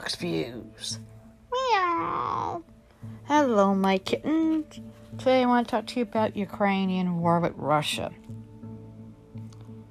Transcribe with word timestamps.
Fox 0.00 0.14
Views. 0.14 0.98
Meow. 1.52 2.64
Hello, 3.24 3.74
my 3.74 3.98
kittens. 3.98 4.80
Today 5.18 5.42
I 5.42 5.46
want 5.46 5.68
to 5.68 5.70
talk 5.70 5.86
to 5.88 5.96
you 5.96 6.04
about 6.04 6.34
Ukrainian 6.34 7.20
war 7.20 7.38
with 7.38 7.52
Russia. 7.54 8.10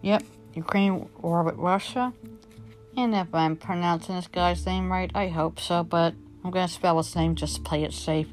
Yep, 0.02 0.24
Ukraine 0.56 1.07
war 1.21 1.43
with 1.43 1.57
Russia. 1.57 2.11
And 2.98 3.14
if 3.14 3.28
I'm 3.36 3.56
pronouncing 3.56 4.16
this 4.16 4.25
guy's 4.25 4.66
name 4.66 4.92
right, 4.92 5.11
I 5.14 5.28
hope 5.28 5.60
so, 5.60 5.84
but 5.84 6.16
I'm 6.44 6.50
going 6.50 6.68
to 6.68 6.73
spell 6.73 6.98
his 6.98 7.16
name 7.16 7.36
just 7.36 7.57
to 7.57 7.62
play 7.62 7.84
it 7.84 7.94
safe. 7.94 8.30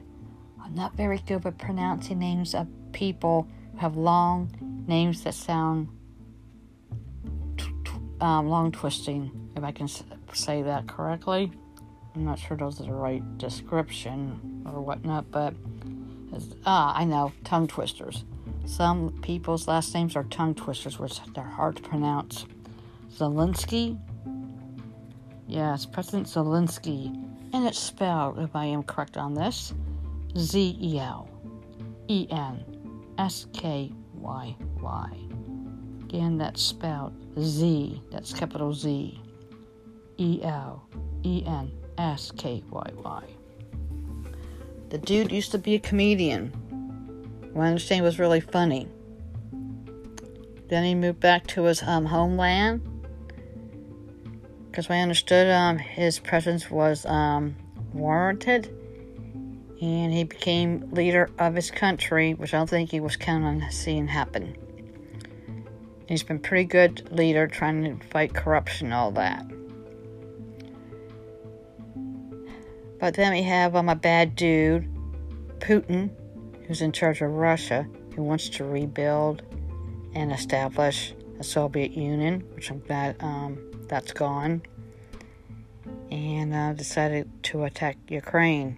I'm 0.65 0.75
not 0.75 0.97
very 0.97 1.19
good 1.19 1.45
with 1.45 1.59
pronouncing 1.59 2.19
names 2.19 2.55
of 2.55 2.69
people 2.93 3.47
who 3.73 3.79
have 3.81 3.99
long 3.99 4.85
names 4.89 5.25
that 5.25 5.35
sound 5.35 5.89
um, 8.23 8.49
long 8.49 8.73
twisting, 8.73 9.51
if 9.55 9.63
I 9.63 9.73
can 9.73 9.89
say 10.33 10.63
that 10.63 10.87
correctly. 10.87 11.53
I'm 12.17 12.25
not 12.25 12.39
sure 12.39 12.57
those 12.57 12.81
are 12.81 12.85
the 12.85 12.95
right 12.95 13.23
description 13.37 14.65
or 14.65 14.81
whatnot, 14.81 15.31
but 15.31 15.53
ah, 16.65 16.97
I 16.97 17.05
know 17.05 17.31
tongue 17.45 17.67
twisters. 17.67 18.25
Some 18.65 19.13
people's 19.21 19.69
last 19.69 19.93
names 19.93 20.17
are 20.17 20.25
tongue 20.25 20.55
twisters, 20.55 20.99
which 20.99 21.21
they're 21.35 21.45
hard 21.45 21.77
to 21.77 21.83
pronounce. 21.83 22.47
Zelensky, 23.15 23.99
yes, 25.47 25.85
President 25.85 26.27
Zelensky, 26.27 27.15
and 27.53 27.67
it's 27.67 27.79
spelled, 27.79 28.39
if 28.39 28.57
I 28.57 28.65
am 28.65 28.83
correct 28.83 29.19
on 29.19 29.35
this, 29.35 29.75
Z 30.39 30.79
E 30.81 30.99
L 30.99 31.29
E 32.09 32.27
N 32.31 32.65
S 33.19 33.47
K 33.53 33.93
Y 34.15 34.57
Y. 34.81 35.11
Again, 36.05 36.39
that's 36.39 36.63
spelled 36.63 37.13
Z, 37.39 38.01
that's 38.11 38.33
capital 38.33 38.73
Z 38.73 39.21
E 40.17 40.41
L 40.43 40.89
E 41.23 41.45
N 41.47 41.71
S 41.99 42.33
K 42.37 42.63
Y 42.71 42.91
Y. 42.95 43.25
The 44.89 44.99
dude 44.99 45.33
used 45.33 45.51
to 45.53 45.59
be 45.59 45.75
a 45.75 45.79
comedian. 45.79 46.49
What 47.53 47.65
I 47.65 47.69
understand 47.69 48.05
was 48.05 48.19
really 48.19 48.41
funny. 48.41 48.89
Then 50.69 50.85
he 50.85 50.95
moved 50.95 51.21
back 51.21 51.47
to 51.49 51.65
his 51.65 51.83
um, 51.83 52.05
homeland. 52.05 52.83
Because 54.71 54.91
I 54.91 54.99
understood 54.99 55.51
um, 55.51 55.79
his 55.79 56.19
presence 56.19 56.71
was 56.71 57.07
um, 57.07 57.57
warranted. 57.93 58.67
And 59.81 60.13
he 60.13 60.25
became 60.25 60.89
leader 60.93 61.31
of 61.39 61.55
his 61.55 61.71
country, 61.71 62.35
which 62.35 62.55
I 62.55 62.59
don't 62.59 62.69
think 62.69 62.91
he 62.91 63.01
was 63.01 63.17
counting 63.17 63.63
on 63.63 63.71
seeing 63.71 64.07
happen. 64.07 64.57
He's 66.09 66.23
been 66.23 66.39
pretty 66.39 66.65
good 66.65 67.11
leader 67.11 67.47
trying 67.47 67.83
to 67.85 68.07
fight 68.07 68.35
corruption 68.35 68.87
and 68.87 68.95
all 68.95 69.11
that. 69.13 69.45
But 73.07 73.15
then 73.15 73.35
we 73.35 73.43
have 73.43 73.77
um, 73.77 73.89
a 73.89 73.95
bad 73.95 74.35
dude, 74.35 74.93
Putin, 75.61 76.11
who's 76.67 76.83
in 76.83 76.91
charge 76.91 77.23
of 77.23 77.31
Russia, 77.31 77.87
who 78.17 78.25
wants 78.25 78.49
to 78.49 78.65
rebuild 78.65 79.43
and 80.13 80.33
establish 80.33 81.15
a 81.39 81.45
Soviet 81.45 81.93
Union, 81.93 82.41
which 82.57 82.69
I'm 82.69 82.81
glad 82.81 83.15
um, 83.21 83.59
that's 83.87 84.11
gone, 84.11 84.61
and 86.11 86.53
uh, 86.53 86.73
decided 86.73 87.31
to 87.45 87.63
attack 87.63 87.97
Ukraine. 88.09 88.77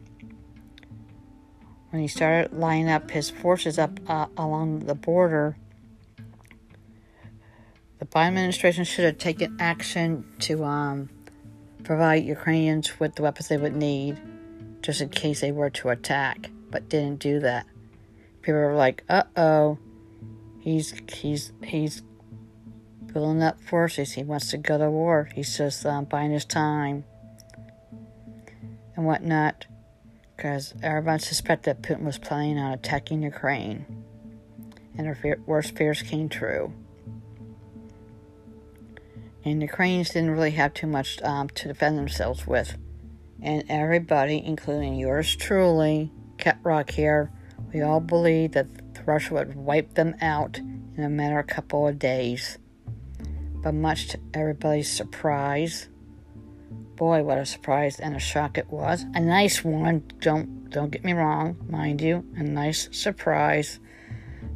When 1.88 2.02
he 2.02 2.06
started 2.06 2.52
lining 2.52 2.90
up 2.90 3.10
his 3.10 3.30
forces 3.30 3.78
up 3.78 3.98
uh, 4.10 4.26
along 4.36 4.80
the 4.80 4.94
border, 4.94 5.56
the 7.98 8.04
Biden 8.04 8.26
administration 8.26 8.84
should 8.84 9.06
have 9.06 9.16
taken 9.16 9.56
action 9.58 10.30
to 10.40 10.64
um, 10.64 11.08
provide 11.84 12.24
Ukrainians 12.24 12.98
with 13.00 13.14
the 13.14 13.22
weapons 13.22 13.48
they 13.48 13.56
would 13.56 13.76
need 13.76 14.20
just 14.82 15.00
in 15.00 15.08
case 15.08 15.40
they 15.40 15.52
were 15.52 15.70
to 15.70 15.88
attack, 15.88 16.50
but 16.70 16.88
didn't 16.88 17.18
do 17.18 17.40
that. 17.40 17.66
People 18.42 18.60
were 18.60 18.74
like, 18.74 19.04
"Uh 19.08 19.24
oh, 19.36 19.78
he's 20.60 20.94
he's 21.12 21.52
he's 21.64 22.02
building 23.12 23.42
up 23.42 23.60
forces. 23.60 24.12
He 24.12 24.22
wants 24.22 24.50
to 24.50 24.58
go 24.58 24.78
to 24.78 24.90
war. 24.90 25.28
He's 25.34 25.56
just 25.56 25.84
um, 25.84 26.04
buying 26.04 26.30
his 26.30 26.44
time 26.44 27.04
and 28.96 29.04
whatnot." 29.04 29.66
Because 30.36 30.72
everyone 30.84 31.18
suspected 31.18 31.82
that 31.82 31.82
Putin 31.82 32.04
was 32.04 32.18
planning 32.18 32.58
on 32.58 32.72
attacking 32.72 33.22
Ukraine, 33.22 33.84
and 34.96 35.04
their 35.04 35.16
fear, 35.16 35.40
worst 35.46 35.76
fears 35.76 36.00
came 36.00 36.28
true. 36.28 36.72
And 39.48 39.62
the 39.62 39.66
Ukrainians 39.66 40.10
didn't 40.10 40.32
really 40.32 40.50
have 40.52 40.74
too 40.74 40.86
much 40.86 41.22
um, 41.22 41.48
to 41.50 41.68
defend 41.68 41.96
themselves 41.96 42.46
with. 42.46 42.76
And 43.40 43.64
everybody, 43.70 44.42
including 44.44 44.96
yours 44.96 45.34
truly, 45.34 46.12
Cat 46.36 46.58
Rock 46.62 46.90
here, 46.90 47.32
we 47.72 47.80
all 47.80 48.00
believed 48.00 48.54
that 48.54 48.66
Russia 49.06 49.34
would 49.34 49.56
wipe 49.56 49.94
them 49.94 50.16
out 50.20 50.58
in 50.58 51.02
a 51.02 51.08
matter 51.08 51.38
of 51.38 51.46
a 51.46 51.48
couple 51.48 51.88
of 51.88 51.98
days. 51.98 52.58
But 53.62 53.72
much 53.72 54.08
to 54.08 54.20
everybody's 54.34 54.90
surprise, 54.90 55.88
boy, 56.96 57.22
what 57.22 57.38
a 57.38 57.46
surprise 57.46 57.98
and 57.98 58.14
a 58.14 58.20
shock 58.20 58.58
it 58.58 58.70
was. 58.70 59.06
A 59.14 59.20
nice 59.20 59.64
one, 59.64 60.02
don't 60.20 60.68
don't 60.68 60.90
get 60.90 61.04
me 61.04 61.14
wrong, 61.14 61.56
mind 61.70 62.02
you, 62.02 62.22
a 62.36 62.42
nice 62.42 62.90
surprise. 62.92 63.80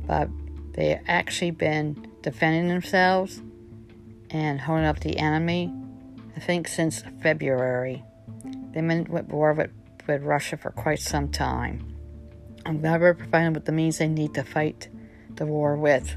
But 0.07 0.29
they 0.75 1.01
actually 1.07 1.53
been 1.53 2.09
defending 2.21 2.69
themselves 2.69 3.41
and 4.33 4.61
holding 4.61 4.87
up 4.87 5.01
the 5.01 5.19
enemy, 5.19 5.73
I 6.37 6.41
think 6.41 6.67
since 6.67 7.05
February. 7.23 8.03
They've 8.73 8.87
been 8.87 9.15
at 9.15 9.29
war 9.29 9.53
with, 9.53 9.71
with 10.09 10.23
Russia 10.23 10.57
for 10.57 10.71
quite 10.71 11.01
some 11.01 11.31
time. 11.31 11.95
I'm 12.65 12.81
glad 12.81 13.01
we're 13.01 13.15
providing 13.15 13.47
them 13.47 13.53
with 13.55 13.67
the 13.67 13.73
means 13.73 13.99
they 13.99 14.09
need 14.09 14.35
to 14.35 14.43
fight 14.43 14.89
the 15.35 15.47
war 15.47 15.77
with. 15.77 16.17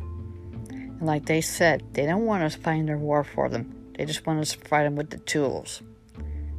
And 0.70 1.02
like 1.02 1.26
they 1.26 1.42
said, 1.42 1.84
they 1.94 2.06
don't 2.06 2.26
want 2.26 2.44
us 2.44 2.56
fighting 2.56 2.86
their 2.86 2.98
war 2.98 3.24
for 3.24 3.50
them. 3.50 3.94
They 3.98 4.06
just 4.06 4.26
want 4.26 4.40
us 4.40 4.54
to 4.54 4.60
provide 4.60 4.86
them 4.86 4.96
with 4.96 5.10
the 5.10 5.18
tools. 5.18 5.82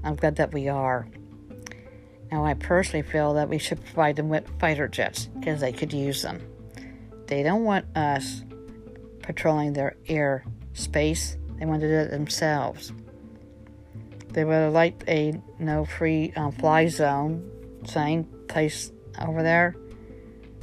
I'm 0.05 0.16
glad 0.16 0.37
that 0.37 0.53
we 0.53 0.69
are. 0.69 1.09
Now, 2.31 2.45
I 2.45 2.55
personally 2.55 3.03
feel 3.03 3.34
that 3.34 3.49
we 3.49 3.59
should 3.59 3.83
provide 3.84 4.16
them 4.16 4.28
with 4.28 4.49
fighter 4.59 4.89
jets 4.89 5.27
because 5.27 5.61
they 5.61 5.72
could 5.72 5.93
use 5.93 6.22
them. 6.22 6.41
They 7.27 7.43
don't 7.43 7.65
want 7.65 7.87
us 7.97 8.43
patrolling 9.22 9.72
their 9.72 9.97
air 10.06 10.45
space. 10.75 11.37
They 11.59 11.67
want 11.67 11.81
to 11.81 11.89
do 11.89 11.94
it 11.94 12.11
themselves. 12.11 12.93
They 14.31 14.44
would 14.44 14.69
liked 14.72 15.05
a 15.09 15.41
no 15.59 15.84
free 15.84 16.33
um, 16.37 16.53
fly 16.53 16.89
zone 16.89 17.50
sign 17.87 18.25
place 18.49 18.93
over 19.21 19.43
there. 19.43 19.77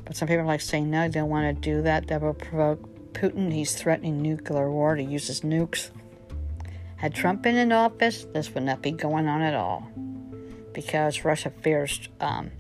But 0.06 0.16
some 0.16 0.28
people 0.28 0.44
are 0.44 0.48
like 0.48 0.62
saying 0.62 0.90
no, 0.90 1.08
they 1.08 1.20
don't 1.20 1.30
want 1.30 1.56
to 1.56 1.62
do 1.62 1.82
that. 1.82 2.08
That 2.08 2.22
will 2.22 2.34
provoke 2.34 3.14
Putin. 3.14 3.52
He's 3.52 3.76
threatening 3.76 4.22
nuclear 4.22 4.70
war 4.70 4.96
to 4.96 5.04
use 5.04 5.28
his 5.28 5.42
nukes. 5.42 5.90
Had 6.98 7.14
Trump 7.14 7.42
been 7.42 7.56
in 7.56 7.72
office, 7.72 8.26
this 8.34 8.54
would 8.54 8.64
not 8.64 8.82
be 8.82 8.92
going 8.92 9.28
on 9.28 9.42
at 9.42 9.54
all. 9.54 9.88
Because 10.74 11.26
Russia 11.26 11.52
fears 11.62 12.10
um, 12.20 12.52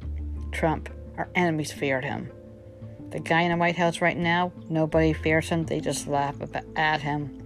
Trump. 0.52 0.90
Our 1.18 1.30
enemies 1.36 1.72
feared 1.72 2.04
him. 2.04 2.32
The 3.12 3.20
guy 3.20 3.42
in 3.42 3.52
the 3.52 3.58
White 3.58 3.76
House 3.76 4.02
right 4.02 4.18
now, 4.18 4.52
nobody 4.70 5.14
fears 5.14 5.50
him. 5.50 5.66
They 5.66 5.80
just 5.80 6.08
laugh 6.08 6.36
at 6.76 7.02
him. 7.02 7.43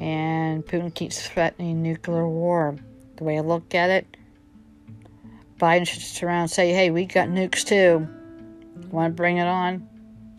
And 0.00 0.64
Putin 0.66 0.94
keeps 0.94 1.26
threatening 1.26 1.82
nuclear 1.82 2.28
war. 2.28 2.76
The 3.16 3.24
way 3.24 3.38
I 3.38 3.40
look 3.40 3.74
at 3.74 3.90
it, 3.90 4.16
Biden 5.58 5.86
should 5.86 6.00
just 6.00 6.22
around 6.22 6.42
and 6.42 6.50
say, 6.50 6.72
hey, 6.72 6.90
we 6.90 7.06
got 7.06 7.28
nukes 7.28 7.64
too. 7.64 8.06
Want 8.90 9.12
to 9.12 9.16
bring 9.16 9.38
it 9.38 9.46
on? 9.46 9.88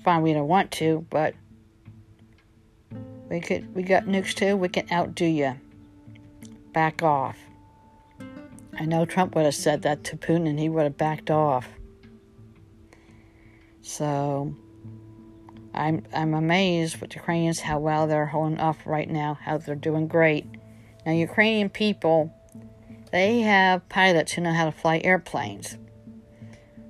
Fine, 0.03 0.22
we 0.22 0.34
don't 0.34 0.47
want 0.47 0.72
to, 0.73 1.05
but 1.09 1.34
we 3.29 3.40
could 3.40 3.73
we 3.76 3.84
got 3.84 4.05
nukes 4.05 4.34
too, 4.34 4.55
we 4.55 4.70
can 4.70 4.87
outdo 4.91 5.26
you. 5.26 5.55
Back 6.72 7.02
off. 7.02 7.37
I 8.79 8.85
know 8.85 9.05
Trump 9.05 9.35
would 9.35 9.46
have 9.46 9.55
said 9.55 9.81
that 9.81 10.03
to 10.05 10.17
Putin 10.17 10.47
and 10.47 10.59
he 10.59 10.70
would 10.70 10.84
have 10.84 10.97
backed 10.97 11.31
off. 11.31 11.67
So 13.81 14.53
I'm 15.78 16.03
I'm 16.12 16.34
amazed 16.34 17.00
with 17.00 17.12
the 17.12 17.18
Ukrainians 17.18 17.59
how 17.59 17.78
well 17.78 18.08
they're 18.08 18.26
holding 18.26 18.59
off 18.59 18.85
right 18.85 19.09
now, 19.09 19.38
how 19.40 19.59
they're 19.59 19.76
doing 19.76 20.08
great. 20.08 20.47
Now 21.06 21.12
Ukrainian 21.12 21.70
people, 21.70 22.34
they 23.12 23.41
have 23.41 23.88
pilots 23.88 24.34
who 24.34 24.41
know 24.41 24.53
how 24.53 24.66
to 24.66 24.72
fly 24.72 25.00
airplanes. 25.03 25.78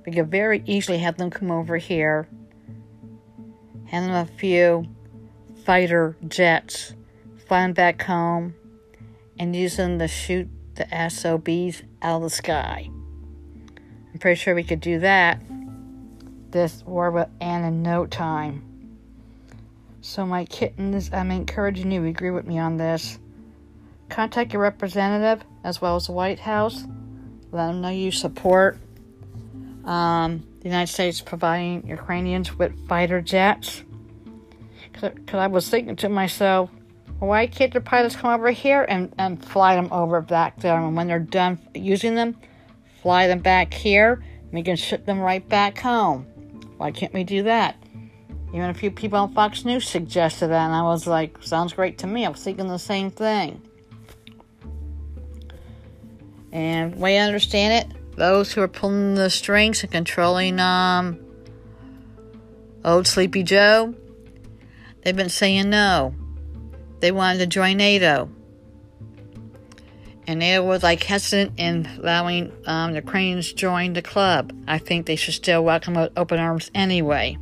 We 0.06 0.12
could 0.12 0.30
very 0.30 0.62
easily 0.64 0.98
have 0.98 1.18
them 1.18 1.28
come 1.28 1.50
over 1.50 1.76
here, 1.76 2.28
hand 3.86 4.06
them 4.06 4.14
a 4.14 4.26
few 4.26 4.86
fighter 5.66 6.16
jets, 6.26 6.94
fly 7.46 7.60
them 7.60 7.74
back 7.74 8.02
home, 8.02 8.54
and 9.38 9.54
use 9.54 9.76
them 9.76 9.98
to 9.98 10.08
shoot 10.08 10.48
the 10.76 10.86
SOBs 11.10 11.82
out 12.00 12.16
of 12.16 12.22
the 12.22 12.30
sky. 12.30 12.88
I'm 14.12 14.18
pretty 14.18 14.40
sure 14.40 14.54
we 14.54 14.64
could 14.64 14.80
do 14.80 15.00
that. 15.00 15.42
This 16.50 16.82
war 16.86 17.10
will 17.10 17.28
end 17.38 17.66
in 17.66 17.82
no 17.82 18.06
time. 18.06 18.67
So, 20.00 20.24
my 20.24 20.44
kittens, 20.44 21.10
I'm 21.12 21.30
encouraging 21.30 21.90
you 21.90 22.02
to 22.02 22.08
agree 22.08 22.30
with 22.30 22.46
me 22.46 22.58
on 22.58 22.76
this. 22.76 23.18
contact 24.08 24.52
your 24.52 24.62
representative 24.62 25.44
as 25.64 25.80
well 25.80 25.96
as 25.96 26.06
the 26.06 26.12
White 26.12 26.38
House. 26.38 26.84
Let 27.50 27.66
them 27.68 27.80
know 27.80 27.90
you 27.90 28.10
support 28.10 28.78
um, 29.84 30.46
the 30.60 30.68
United 30.68 30.92
States 30.92 31.20
providing 31.20 31.86
Ukrainians 31.86 32.56
with 32.56 32.88
fighter 32.88 33.20
jets. 33.20 33.82
Because 34.92 35.12
I 35.32 35.46
was 35.46 35.68
thinking 35.68 35.96
to 35.96 36.08
myself, 36.08 36.70
why 37.18 37.46
can't 37.46 37.72
the 37.72 37.80
pilots 37.80 38.16
come 38.16 38.32
over 38.32 38.50
here 38.50 38.84
and, 38.88 39.12
and 39.18 39.44
fly 39.44 39.74
them 39.74 39.92
over 39.92 40.20
back 40.20 40.60
there? 40.60 40.78
And 40.78 40.96
when 40.96 41.08
they're 41.08 41.18
done 41.18 41.58
using 41.74 42.14
them, 42.14 42.36
fly 43.02 43.26
them 43.26 43.40
back 43.40 43.74
here, 43.74 44.22
and 44.42 44.52
we 44.52 44.62
can 44.62 44.76
ship 44.76 45.06
them 45.06 45.20
right 45.20 45.46
back 45.48 45.78
home. 45.78 46.22
Why 46.76 46.92
can't 46.92 47.12
we 47.12 47.24
do 47.24 47.42
that? 47.44 47.76
Even 48.52 48.70
a 48.70 48.74
few 48.74 48.90
people 48.90 49.18
on 49.18 49.34
Fox 49.34 49.64
News 49.64 49.86
suggested 49.86 50.48
that, 50.48 50.64
and 50.66 50.74
I 50.74 50.82
was 50.82 51.06
like, 51.06 51.42
sounds 51.42 51.74
great 51.74 51.98
to 51.98 52.06
me. 52.06 52.24
I 52.24 52.30
was 52.30 52.42
thinking 52.42 52.66
the 52.68 52.78
same 52.78 53.10
thing. 53.10 53.62
And 56.50 57.04
I 57.04 57.16
understand 57.16 57.90
it, 57.90 58.16
those 58.16 58.52
who 58.52 58.62
are 58.62 58.68
pulling 58.68 59.14
the 59.16 59.28
strings 59.28 59.82
and 59.82 59.92
controlling 59.92 60.58
um, 60.58 61.20
old 62.84 63.06
Sleepy 63.06 63.42
Joe, 63.42 63.94
they've 65.02 65.14
been 65.14 65.28
saying 65.28 65.68
no. 65.68 66.14
They 67.00 67.12
wanted 67.12 67.38
to 67.38 67.46
join 67.46 67.76
NATO. 67.76 68.30
And 70.26 70.40
NATO 70.40 70.64
was 70.64 70.82
like 70.82 71.02
hesitant 71.02 71.52
in 71.58 71.86
allowing 71.98 72.52
um, 72.66 72.92
the 72.92 73.00
Ukrainians 73.00 73.52
join 73.52 73.92
the 73.92 74.02
club. 74.02 74.52
I 74.66 74.78
think 74.78 75.06
they 75.06 75.16
should 75.16 75.34
still 75.34 75.64
welcome 75.64 75.94
with 75.94 76.12
open 76.16 76.38
arms 76.38 76.70
anyway. 76.74 77.38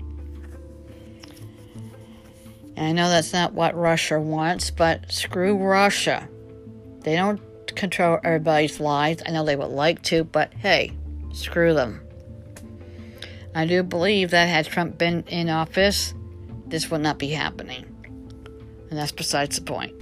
And 2.76 2.87
I 2.87 2.93
know 2.93 3.08
that's 3.08 3.32
not 3.32 3.55
what 3.55 3.75
Russia 3.75 4.20
wants, 4.20 4.70
but 4.70 5.11
screw 5.11 5.56
Russia. 5.56 6.28
They 7.00 7.17
don't 7.17 7.40
control 7.75 8.19
everybody's 8.23 8.81
lives. 8.81 9.23
I 9.26 9.31
know 9.31 9.44
they 9.44 9.56
would 9.56 9.67
like 9.67 10.02
to, 10.05 10.25
but 10.25 10.52
hey, 10.55 10.93
screw 11.32 11.75
them. 11.75 12.00
I 13.55 13.64
do 13.64 13.82
believe 13.82 14.31
that 14.32 14.49
had 14.49 14.67
Trump 14.67 14.99
been 14.99 15.25
in 15.28 15.49
office, 15.49 16.12
this 16.67 16.90
would 16.90 17.00
not 17.00 17.19
be 17.19 17.28
happening. 17.28 17.84
And 18.90 18.99
that's 18.99 19.12
besides 19.12 19.56
the 19.56 19.62
point. 19.62 19.94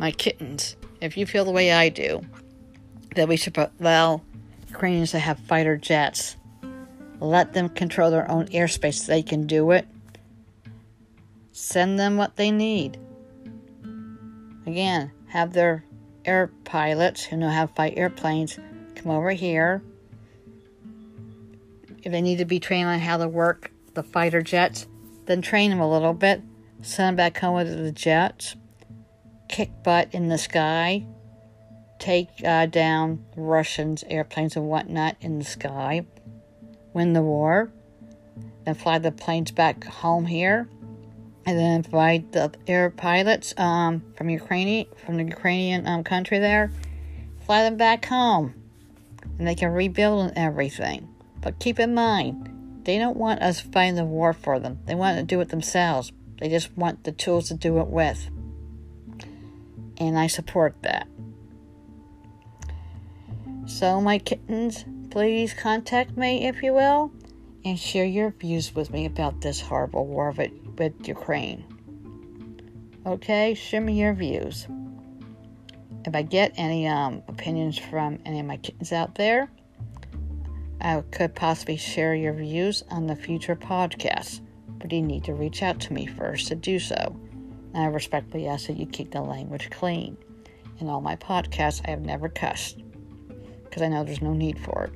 My 0.00 0.10
kittens, 0.10 0.76
if 1.00 1.16
you 1.16 1.24
feel 1.24 1.44
the 1.44 1.52
way 1.52 1.72
I 1.72 1.88
do, 1.88 2.22
that 3.14 3.28
we 3.28 3.36
should 3.36 3.56
allow 3.80 4.22
Ukrainians 4.68 5.12
to 5.12 5.18
have 5.18 5.38
fighter 5.38 5.76
jets, 5.76 6.36
let 7.20 7.52
them 7.52 7.68
control 7.68 8.10
their 8.10 8.30
own 8.30 8.46
airspace, 8.48 9.06
they 9.06 9.22
can 9.22 9.46
do 9.46 9.70
it. 9.70 9.86
Send 11.60 11.98
them 11.98 12.16
what 12.16 12.36
they 12.36 12.52
need. 12.52 12.98
Again, 14.64 15.10
have 15.26 15.52
their 15.52 15.84
air 16.24 16.52
pilots 16.62 17.24
who 17.24 17.36
know 17.36 17.50
how 17.50 17.66
to 17.66 17.74
fight 17.74 17.94
airplanes 17.96 18.60
come 18.94 19.10
over 19.10 19.32
here. 19.32 19.82
If 22.04 22.12
they 22.12 22.22
need 22.22 22.38
to 22.38 22.44
be 22.44 22.60
trained 22.60 22.88
on 22.88 23.00
how 23.00 23.16
to 23.16 23.26
work 23.26 23.72
the 23.94 24.04
fighter 24.04 24.40
jets, 24.40 24.86
then 25.26 25.42
train 25.42 25.70
them 25.70 25.80
a 25.80 25.90
little 25.90 26.14
bit. 26.14 26.42
Send 26.82 27.08
them 27.08 27.16
back 27.16 27.38
home 27.38 27.56
with 27.56 27.76
the 27.76 27.90
jets. 27.90 28.54
Kick 29.48 29.82
butt 29.82 30.10
in 30.12 30.28
the 30.28 30.38
sky. 30.38 31.04
Take 31.98 32.28
uh, 32.44 32.66
down 32.66 33.24
Russians' 33.36 34.04
airplanes 34.08 34.54
and 34.54 34.68
whatnot 34.68 35.16
in 35.20 35.40
the 35.40 35.44
sky. 35.44 36.06
Win 36.94 37.14
the 37.14 37.22
war. 37.22 37.72
Then 38.64 38.76
fly 38.76 39.00
the 39.00 39.10
planes 39.10 39.50
back 39.50 39.82
home 39.82 40.26
here 40.26 40.68
and 41.48 41.58
then 41.58 41.82
provide 41.82 42.30
the 42.32 42.52
air 42.66 42.90
pilots 42.90 43.54
um, 43.56 44.02
from 44.18 44.28
Ukraine, 44.28 44.84
from 45.06 45.16
the 45.16 45.24
Ukrainian 45.24 45.86
um, 45.86 46.04
country 46.04 46.38
there, 46.38 46.70
fly 47.46 47.62
them 47.62 47.78
back 47.78 48.04
home, 48.04 48.52
and 49.38 49.48
they 49.48 49.54
can 49.54 49.70
rebuild 49.70 50.28
and 50.28 50.36
everything. 50.36 51.08
But 51.40 51.58
keep 51.58 51.80
in 51.80 51.94
mind, 51.94 52.82
they 52.84 52.98
don't 52.98 53.16
want 53.16 53.40
us 53.40 53.60
fighting 53.60 53.94
the 53.94 54.04
war 54.04 54.34
for 54.34 54.60
them. 54.60 54.80
They 54.84 54.94
want 54.94 55.16
to 55.16 55.22
do 55.22 55.40
it 55.40 55.48
themselves. 55.48 56.12
They 56.38 56.50
just 56.50 56.76
want 56.76 57.04
the 57.04 57.12
tools 57.12 57.48
to 57.48 57.54
do 57.54 57.80
it 57.80 57.88
with, 57.88 58.28
and 59.96 60.18
I 60.18 60.26
support 60.26 60.74
that. 60.82 61.08
So, 63.64 64.02
my 64.02 64.18
kittens, 64.18 64.84
please 65.08 65.54
contact 65.54 66.14
me 66.14 66.46
if 66.46 66.62
you 66.62 66.74
will, 66.74 67.10
and 67.64 67.78
share 67.78 68.04
your 68.04 68.32
views 68.32 68.74
with 68.74 68.90
me 68.90 69.06
about 69.06 69.40
this 69.40 69.62
horrible 69.62 70.06
war 70.06 70.30
with 70.36 70.67
with 70.78 71.06
Ukraine. 71.06 71.64
Okay, 73.06 73.54
share 73.54 73.80
me 73.80 74.00
your 74.00 74.14
views. 74.14 74.66
If 76.04 76.14
I 76.14 76.22
get 76.22 76.52
any 76.56 76.86
um, 76.86 77.22
opinions 77.28 77.78
from 77.78 78.18
any 78.24 78.40
of 78.40 78.46
my 78.46 78.56
kittens 78.58 78.92
out 78.92 79.14
there, 79.14 79.50
I 80.80 81.02
could 81.10 81.34
possibly 81.34 81.76
share 81.76 82.14
your 82.14 82.32
views 82.32 82.84
on 82.90 83.06
the 83.06 83.16
future 83.16 83.56
podcast, 83.56 84.40
but 84.78 84.92
you 84.92 85.02
need 85.02 85.24
to 85.24 85.34
reach 85.34 85.62
out 85.62 85.80
to 85.80 85.92
me 85.92 86.06
first 86.06 86.48
to 86.48 86.54
do 86.54 86.78
so. 86.78 87.16
And 87.74 87.82
I 87.82 87.86
respectfully 87.86 88.46
ask 88.46 88.68
that 88.68 88.76
you 88.76 88.86
keep 88.86 89.10
the 89.10 89.20
language 89.20 89.70
clean. 89.70 90.16
In 90.78 90.88
all 90.88 91.00
my 91.00 91.16
podcasts, 91.16 91.82
I 91.86 91.90
have 91.90 92.02
never 92.02 92.28
cussed 92.28 92.82
because 93.64 93.82
I 93.82 93.88
know 93.88 94.04
there's 94.04 94.22
no 94.22 94.32
need 94.32 94.58
for 94.58 94.84
it. 94.84 94.92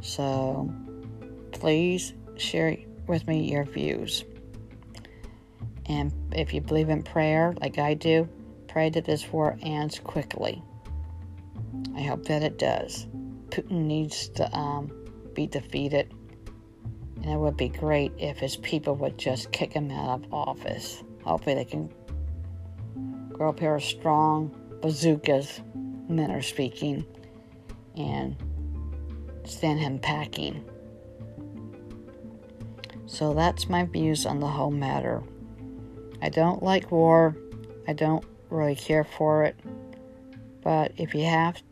So 0.00 0.72
please 1.52 2.14
share 2.36 2.76
with 3.06 3.26
me 3.26 3.50
your 3.50 3.64
views. 3.64 4.24
And 5.86 6.12
if 6.32 6.54
you 6.54 6.60
believe 6.60 6.88
in 6.88 7.02
prayer, 7.02 7.54
like 7.60 7.78
I 7.78 7.94
do, 7.94 8.28
pray 8.68 8.90
that 8.90 9.04
this 9.04 9.30
war 9.30 9.56
ends 9.62 9.98
quickly. 9.98 10.62
I 11.96 12.02
hope 12.02 12.24
that 12.26 12.42
it 12.42 12.58
does. 12.58 13.06
Putin 13.50 13.82
needs 13.82 14.28
to 14.30 14.52
um, 14.56 14.90
be 15.34 15.46
defeated, 15.46 16.12
and 17.22 17.26
it 17.26 17.38
would 17.38 17.56
be 17.56 17.68
great 17.68 18.12
if 18.18 18.38
his 18.38 18.56
people 18.56 18.96
would 18.96 19.18
just 19.18 19.52
kick 19.52 19.72
him 19.72 19.90
out 19.90 20.24
of 20.24 20.32
office. 20.32 21.02
Hopefully, 21.22 21.54
they 21.54 21.64
can 21.64 21.92
grow 23.32 23.50
a 23.50 23.52
pair 23.52 23.74
of 23.74 23.84
strong 23.84 24.54
bazookas, 24.80 25.60
men 26.08 26.30
are 26.30 26.42
speaking, 26.42 27.04
and 27.96 28.36
send 29.44 29.78
him 29.78 29.98
packing. 29.98 30.64
So 33.14 33.32
that's 33.32 33.68
my 33.68 33.84
views 33.84 34.26
on 34.26 34.40
the 34.40 34.48
whole 34.48 34.72
matter. 34.72 35.22
I 36.20 36.30
don't 36.30 36.64
like 36.64 36.90
war. 36.90 37.36
I 37.86 37.92
don't 37.92 38.24
really 38.50 38.74
care 38.74 39.04
for 39.04 39.44
it. 39.44 39.54
But 40.62 40.94
if 40.96 41.14
you 41.14 41.24
have 41.24 41.62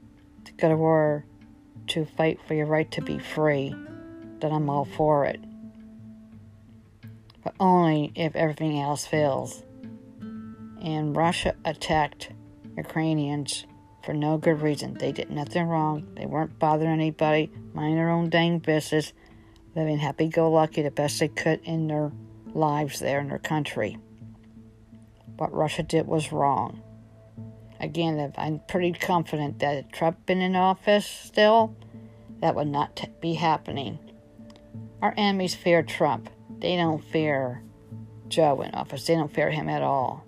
to 0.45 0.53
go 0.53 0.69
to 0.69 0.77
war 0.77 1.25
to 1.89 2.05
fight 2.05 2.39
for 2.47 2.55
your 2.55 2.67
right 2.67 2.89
to 2.93 3.03
be 3.03 3.19
free, 3.19 3.75
then 4.39 4.53
I'm 4.53 4.71
all 4.71 4.85
for 4.85 5.25
it. 5.25 5.41
But 7.43 7.57
only 7.59 8.13
if 8.15 8.37
everything 8.37 8.79
else 8.79 9.05
fails. 9.05 9.65
And 10.21 11.17
Russia 11.17 11.57
attacked 11.65 12.31
Ukrainians 12.77 13.67
for 14.05 14.15
no 14.15 14.39
good 14.39 14.63
reason. 14.63 14.95
They 14.95 15.11
did 15.11 15.29
nothing 15.29 15.67
wrong. 15.67 16.07
They 16.15 16.27
weren't 16.27 16.61
bothering 16.61 16.93
anybody, 16.93 17.51
minding 17.75 17.97
their 17.97 18.11
own 18.11 18.31
dang 18.31 18.61
business 18.61 19.13
living 19.75 19.99
happy 19.99 20.29
go 20.29 20.51
lucky 20.51 20.83
the 20.83 20.91
best 20.91 21.21
they 21.21 21.29
could 21.29 21.61
in 21.65 21.89
their 21.89 22.13
lives 22.55 22.99
there 22.99 23.21
in 23.21 23.29
their 23.29 23.39
country. 23.39 23.99
What 25.37 25.53
Russia 25.53 25.83
did 25.83 26.07
was 26.07 26.33
wrong. 26.33 26.83
Again, 27.81 28.33
I'm 28.37 28.61
pretty 28.69 28.93
confident 28.93 29.59
that 29.59 29.77
if 29.77 29.91
Trump 29.91 30.25
been 30.27 30.41
in 30.41 30.55
office 30.55 31.07
still, 31.07 31.75
that 32.41 32.55
would 32.55 32.69
not 32.69 32.97
t- 32.97 33.09
be 33.21 33.35
happening. 33.35 33.99
Our 35.01 35.15
enemies 35.17 35.55
fear 35.55 35.83
Trump. 35.83 36.31
They 36.59 36.77
don't 36.77 37.03
fear 37.03 37.63
Joe 38.29 38.63
in 38.63 38.73
office. 38.73 39.07
They 39.07 39.15
don't 39.15 39.33
fear 39.33 39.51
him 39.51 39.69
at 39.69 39.83
all. 39.83 40.25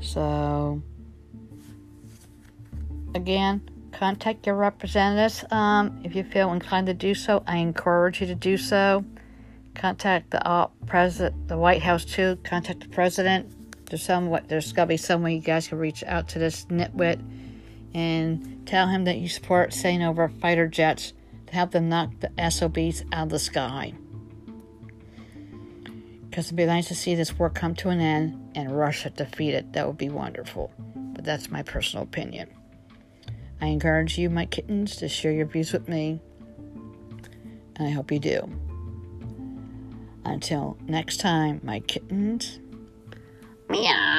So, 0.00 0.82
again, 3.14 3.70
contact 3.92 4.46
your 4.46 4.56
representatives 4.56 5.44
um, 5.50 6.00
if 6.02 6.14
you 6.14 6.24
feel 6.24 6.52
inclined 6.52 6.86
to 6.88 6.94
do 6.94 7.14
so. 7.14 7.42
I 7.46 7.58
encourage 7.58 8.20
you 8.20 8.26
to 8.26 8.34
do 8.34 8.56
so. 8.56 9.04
Contact 9.74 10.30
the 10.30 10.46
uh, 10.46 10.68
president, 10.86 11.48
the 11.48 11.56
White 11.56 11.82
House 11.82 12.04
too. 12.04 12.36
Contact 12.42 12.80
the 12.80 12.88
president. 12.88 13.52
There's 13.86 14.02
some 14.02 14.36
there's 14.48 14.72
gotta 14.72 14.88
be 14.88 14.96
some 14.96 15.22
way 15.22 15.34
you 15.34 15.40
guys 15.40 15.68
can 15.68 15.78
reach 15.78 16.02
out 16.04 16.28
to 16.28 16.38
this 16.38 16.64
nitwit 16.66 17.20
and 17.94 18.66
tell 18.66 18.86
him 18.86 19.04
that 19.04 19.18
you 19.18 19.28
support 19.28 19.72
sending 19.72 20.02
over 20.02 20.28
fighter 20.28 20.66
jets 20.66 21.12
to 21.46 21.54
help 21.54 21.72
them 21.72 21.88
knock 21.88 22.10
the 22.20 22.50
SOBs 22.50 23.04
out 23.12 23.24
of 23.24 23.28
the 23.28 23.38
sky. 23.38 23.92
Because 26.28 26.46
it'd 26.46 26.56
be 26.56 26.64
nice 26.64 26.88
to 26.88 26.94
see 26.94 27.14
this 27.14 27.38
war 27.38 27.50
come 27.50 27.74
to 27.76 27.90
an 27.90 28.00
end 28.00 28.52
and 28.54 28.76
Russia 28.76 29.10
defeated. 29.10 29.74
That 29.74 29.86
would 29.86 29.98
be 29.98 30.08
wonderful. 30.08 30.72
But 30.96 31.24
that's 31.24 31.50
my 31.50 31.62
personal 31.62 32.04
opinion. 32.04 32.48
I 33.62 33.66
encourage 33.66 34.18
you, 34.18 34.28
my 34.28 34.44
kittens, 34.46 34.96
to 34.96 35.08
share 35.08 35.30
your 35.30 35.46
views 35.46 35.72
with 35.72 35.88
me, 35.88 36.20
and 37.76 37.86
I 37.86 37.90
hope 37.90 38.10
you 38.10 38.18
do. 38.18 38.50
Until 40.24 40.76
next 40.88 41.18
time, 41.18 41.60
my 41.62 41.78
kittens. 41.78 42.58
Meow. 43.68 44.11